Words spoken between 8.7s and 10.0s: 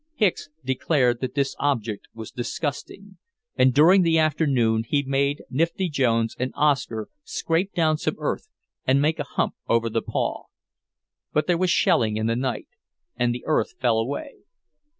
and make a hump over